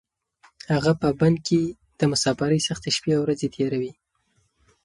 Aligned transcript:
هغه 0.73 0.91
په 1.01 1.09
بن 1.19 1.33
کې 1.47 1.61
د 1.99 2.01
مسافرۍ 2.11 2.59
سختې 2.67 2.89
شپې 2.95 3.11
او 3.15 3.21
ورځې 3.23 3.47
تېروي. 3.55 3.91